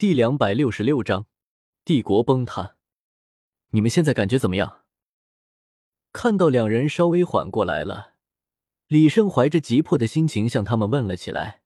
[0.00, 1.26] 第两百六十六章，
[1.84, 2.74] 帝国崩塌。
[3.72, 4.86] 你们现在感觉怎么样？
[6.10, 8.14] 看到两人稍微缓过来了，
[8.88, 11.60] 李胜怀着急迫的心情向他们问了起来。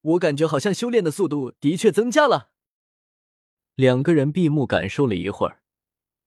[0.00, 2.50] 我感觉好像修炼的速度的确增加了。
[3.76, 5.62] 两个人闭目感受了一会儿，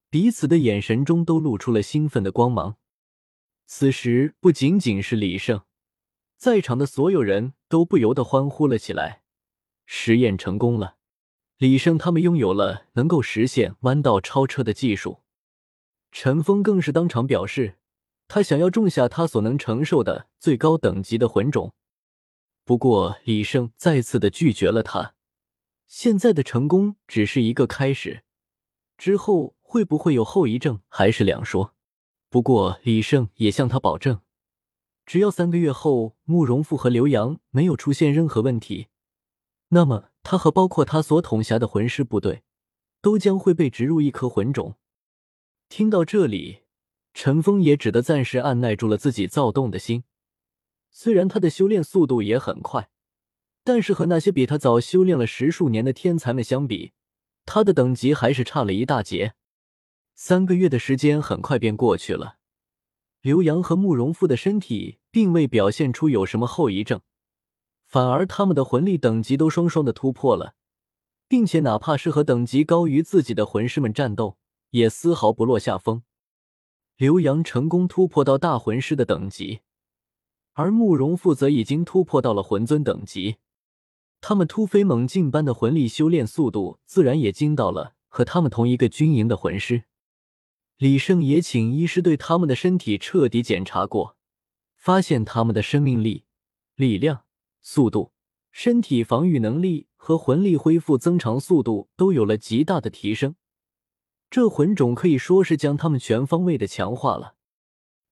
[0.09, 2.78] 彼此的眼神中都露出了兴奋的光芒。
[3.66, 5.64] 此时，不仅仅是李胜，
[6.38, 9.23] 在场的所有人都不由得欢呼了起来。
[9.86, 10.96] 实验成功了，
[11.57, 15.23] 李胜他们拥有了能够实现弯道超车的技术。
[16.11, 17.77] 陈峰更是当场表示，
[18.27, 21.73] 他想要种下他所能承受的最高等级的魂种。
[22.63, 25.15] 不过，李胜再次的拒绝了他。
[25.88, 28.23] 现在的成功只是一个开始，
[28.98, 31.73] 之后会不会有后遗症还是两说。
[32.29, 34.21] 不过，李胜也向他保证，
[35.05, 38.87] 只要三个月后慕容复和刘洋没有出现任何问题，
[39.70, 42.44] 那么他和包括他所统辖的魂师部队，
[43.02, 44.76] 都将会被植入一颗魂种。
[45.70, 46.63] 听到这里，
[47.13, 50.04] 陈峰也只得暂时按耐住了自己躁动的心。
[50.91, 52.90] 虽然他的修炼速度也很快，
[53.63, 56.91] 但是和那些比他早修炼了十数年的天才们相比，
[57.46, 59.34] 他的等级还是差了一大截。
[60.13, 62.35] 三个月的时间很快便过去了，
[63.21, 67.00] 刘洋和慕容复的身体并未表现出有什么后遗症，
[67.88, 70.53] 反而他们的魂力等级都双双的突破了，
[71.28, 74.38] 并且哪怕是和等级高于自己的魂师们战斗，
[74.72, 76.03] 也丝毫不落下风。
[76.97, 79.62] 刘洋成功突破到大魂师的等级。
[80.53, 83.35] 而慕容复则已经突破到了魂尊等级，
[84.19, 89.84] 他们突飞猛进般的魂力修炼速度，自然也惊到了和他们同一个军营的魂师。
[90.78, 94.18] 李胜也请医师对他们的身体彻底检查过，
[94.75, 96.25] 发现他们的生命力、
[96.74, 97.25] 力量、
[97.69, 98.13] 速度、
[98.50, 103.35] 身体防御能力和魂力恢复增长速度都有了极大的提升，
[104.29, 107.35] 这魂种可以说是将他们全方位的强化了。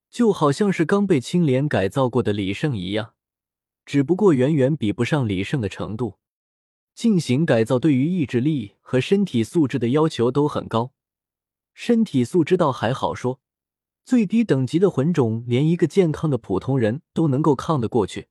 [0.10, 3.14] 就好像是刚被青莲改造过的李胜一样，
[3.86, 6.18] 只不过远远比不上李胜的程度。
[6.94, 10.92] 进行改造对于意志力和身体素质的要求都很高，
[11.74, 13.40] 身体素质倒还好说，
[14.04, 18.28] 最低等级的魂种连一个健康的普通人都能够抗得过去，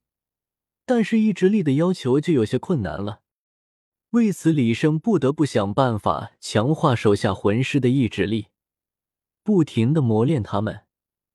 [0.87, 3.21] 但是意志力的要求就有些困难了。
[4.11, 8.47] 为此，李胜不得不想办法强化手下魂师的意志力，
[9.43, 10.83] 不停的磨练他们。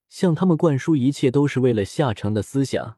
[0.07, 2.97] 向他们灌输一切都是为了下城的思想。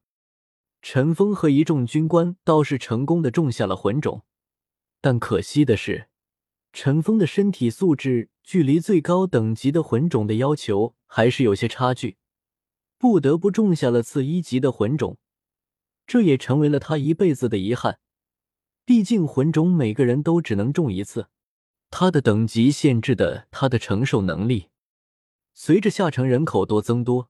[0.82, 4.24] 陈峰和一众军官倒是成功的种下了魂种，
[5.02, 6.08] 但可惜的是，
[6.72, 12.18] 陈峰的身体素质距离最高等级的魂种的要求还是有些差距，
[12.98, 15.18] 不得不种下了次一级的魂种。
[16.12, 18.00] 这也成为了他一辈子的遗憾。
[18.84, 21.28] 毕竟魂种每个人都只能种一次，
[21.90, 24.68] 他的等级限制的他的承受能力。
[25.54, 27.30] 随着下城人口多增多，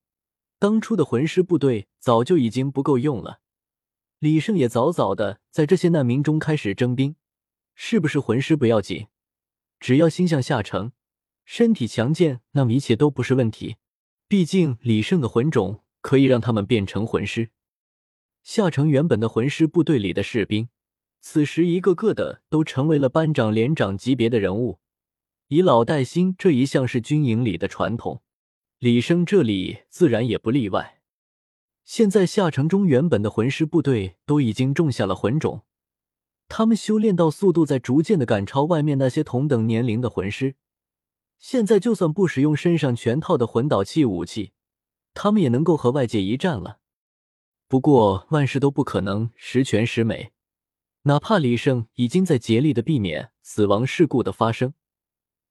[0.57, 3.41] 当初的魂师部队早就已经不够用了。
[4.17, 7.15] 李胜也早早的在这些难民中开始征兵。
[7.75, 9.05] 是不是魂师不要紧，
[9.79, 10.91] 只要心向下城，
[11.45, 13.75] 身体强健，那么一切都不是问题。
[14.27, 17.51] 毕竟李胜的魂种可以让他们变成魂师。
[18.43, 20.69] 下城原本的魂师部队里的士兵，
[21.19, 24.79] 此时一个个的都成为了班长、连长级别的人物。
[25.47, 28.21] 以老带新这一项是军营里的传统，
[28.79, 31.01] 李生这里自然也不例外。
[31.83, 35.63] 现在下城中原本的魂师部队都已经种下了魂种，
[36.47, 40.55] 他们修炼到速度在逐渐的赶超外面那些同等年龄的魂师。
[41.37, 44.51] 现在就算不使用身上全套的魂导器武器，
[45.13, 46.80] 他们也能够和外界一战了。
[47.71, 50.33] 不过万事都不可能十全十美，
[51.03, 54.73] 哪怕李胜已经在竭力的避免死亡事故的发生。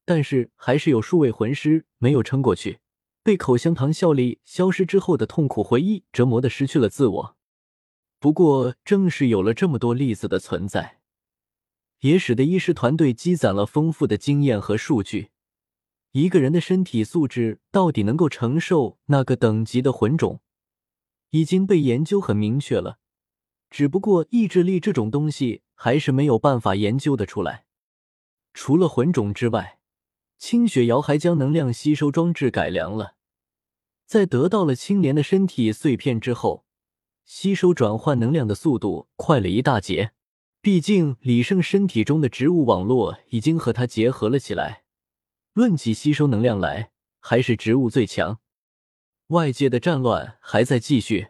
[0.04, 2.80] 但是还是有数位魂师没有撑过去，
[3.22, 7.36] 被口香糖效力消失之后的痛苦回忆折磨的失去了自我。
[8.19, 10.98] 不过正是有了这么多例子的存在，
[12.00, 15.30] 也使得医师团队积攒了丰富的经验和数据。
[16.12, 20.42] 一个人的身体素质到底能够承受那个等级的魂种，
[21.30, 22.98] 已经被研究很明确了。
[23.71, 27.66] 只不过意志力这种东西还是没有办法研究的出来。
[28.53, 29.78] 除了魂种之外，
[30.36, 33.15] 清雪瑶还将能量吸收装置改良了，
[34.06, 36.65] 在得到了青莲的身体碎片之后，
[37.24, 40.12] 吸收转换能量的速度快了一大截。
[40.60, 44.83] 毕竟李胜身体中的植物网络已经和他结合了起来，
[45.53, 46.91] 论起吸收能量来，
[47.21, 48.40] 还是植物最强。
[49.30, 51.28] 外界的战乱还在继续，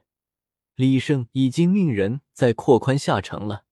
[0.75, 3.65] 李胜已经命人在扩宽下城了。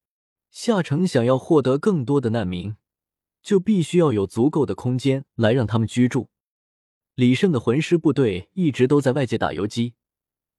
[0.51, 2.77] 夏城想要获得更多的难民，
[3.43, 6.29] 就必须要有足够的空间来让他们居住。
[7.15, 9.95] 李胜的魂师部队一直都在外界打游击，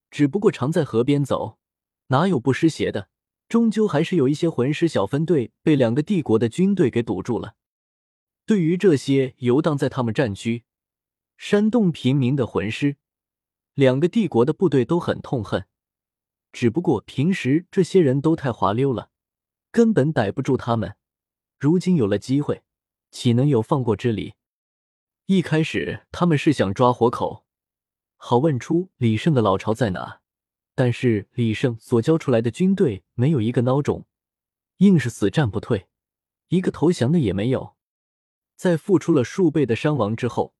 [0.09, 1.59] 只不过常在河边走，
[2.07, 3.09] 哪有不湿鞋的？
[3.47, 7.53] 终究还是有一些魂师小分队被两个帝国的军队给堵住了。
[8.47, 10.63] 对于这些游荡在他们战区、
[11.37, 12.97] 煽动平民的魂师，
[13.79, 15.65] 两个帝国的部队都很痛恨。
[16.51, 19.09] 只不过平时这些人都太滑溜了，
[19.71, 20.97] 根本逮不住他们。
[21.57, 22.63] 如今有了机会，
[23.09, 24.33] 岂能有放过之理？
[25.27, 27.45] 一开始他们是想抓活口，
[28.17, 30.19] 好问出李胜的老巢在哪。
[30.75, 34.05] 但是李胜所交出来的军队没有一个孬种，
[34.79, 35.87] 硬是死战不退，
[36.49, 37.77] 一个投降的也没有。
[38.57, 40.53] 在付出了数倍的伤亡之后，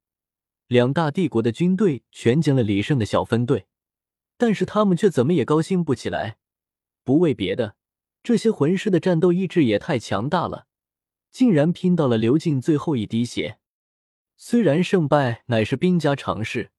[0.69, 3.65] 两大帝国的军队全歼了李胜的小分队。
[4.37, 6.37] 但是他们却怎么也高兴不起来，
[7.03, 7.75] 不为别的，
[8.21, 10.67] 这些魂师的战斗意志也太强大了，
[11.31, 13.57] 竟然拼到了流尽最后一滴血。
[14.37, 16.69] 虽然胜败乃是兵家常事，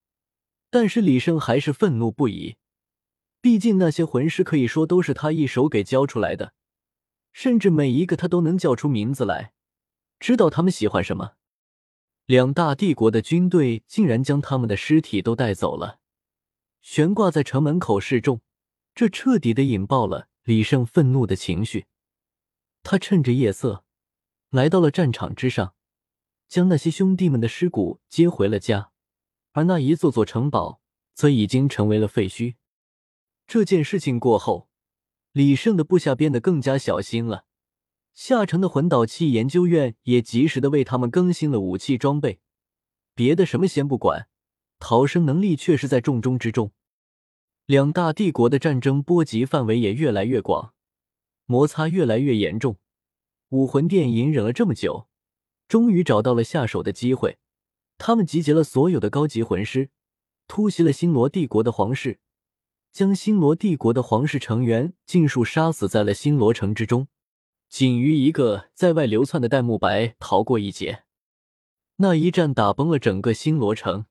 [0.71, 2.57] 但是李胜还是愤怒不已。
[3.41, 6.55] 毕竟那些魂师可以说都是他一手给教出来的，
[7.33, 9.53] 甚至每一个他都能叫出名字来，
[10.21, 11.33] 知道他们喜欢什么。
[12.31, 15.99] 两大帝国的军队竟然将他们的尸体都带走了。
[16.81, 18.41] 悬挂在城门口示众，
[18.95, 21.87] 这彻底的引爆了李胜愤怒的情绪。
[22.85, 23.85] 他趁着夜色
[24.51, 25.75] 来到了战场之上，
[26.47, 28.93] 将那些兄弟们的尸骨接回了家，
[29.51, 30.81] 而那一座座城堡
[31.13, 32.55] 则已经成为了废墟。
[33.49, 34.69] 这件事情过后，
[35.33, 37.47] 李胜的部下变得更加小心了。
[38.23, 42.39] 下城的魂导器研究院也及时的为他们更新了武器装备，
[43.15, 44.29] 别的什么先不管。
[44.79, 46.73] 逃生能力却是在重中之重，
[47.65, 50.75] 两大帝国的战争波及范围也越来越广，
[51.47, 52.77] 摩擦越来越严重。
[53.49, 55.09] 武魂殿隐忍了这么久，
[55.67, 57.39] 终于找到了下手的机会。
[57.97, 59.89] 他们集结了所有的高级魂师，
[60.47, 62.21] 突袭了星罗帝国的皇室，
[62.93, 67.09] 将星罗帝国的皇室成员尽数杀死在了星罗城之中，
[67.71, 71.05] 仅余一个在外流窜的戴沐白逃过一劫。
[71.99, 74.07] 那一战打崩了整个星罗城。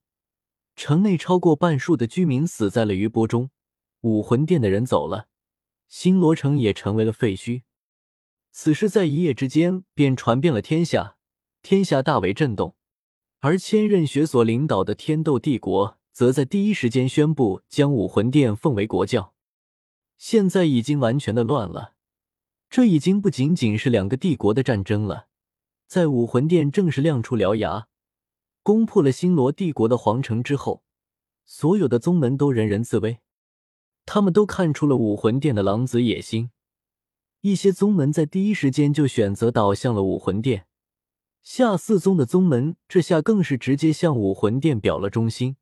[0.77, 3.49] 城内超过半数的居民死在了余波中，
[3.99, 5.27] 武魂殿的人走了，
[5.89, 7.63] 星罗城也成为了废墟。
[8.53, 11.17] 此事在一夜之间便传遍了天下，
[11.61, 12.77] 天下大为震动。
[13.41, 19.33] 而千仞雪所领导的天斗帝国，则在第一时间宣布将武魂殿奉为国教。
[20.17, 21.95] 现在已经完全的乱了，
[22.69, 25.27] 这已经不仅仅是两个帝国的战争了。
[25.87, 27.87] 在武魂殿正式亮出獠牙。
[28.61, 30.83] 攻破了星罗帝国的皇城之后，
[31.45, 33.19] 所有的宗门都人人自危。
[34.05, 36.51] 他们都看出了武魂殿的狼子野心，
[37.41, 40.67] 一些宗门在第一时间就选择倒向了武魂殿。
[41.41, 45.55] 下四宗的宗门这下更是直接向武魂殿表了忠心。